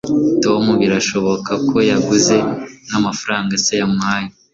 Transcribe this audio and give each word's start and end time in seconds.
tom 0.43 0.63
birashoboka 0.81 1.51
ko 1.69 1.77
yaguze 1.89 2.35
namafaranga 2.89 3.53
se 3.63 3.73
yamuhaye 3.81 4.27